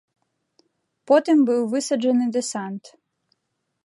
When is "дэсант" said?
2.39-2.83